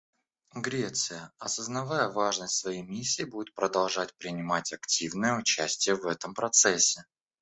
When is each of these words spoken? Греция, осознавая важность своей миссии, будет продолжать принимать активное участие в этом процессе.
Греция, 0.55 1.31
осознавая 1.37 2.09
важность 2.09 2.55
своей 2.55 2.81
миссии, 2.81 3.21
будет 3.21 3.53
продолжать 3.53 4.15
принимать 4.17 4.73
активное 4.73 5.37
участие 5.37 5.93
в 5.93 6.07
этом 6.07 6.33
процессе. 6.33 7.05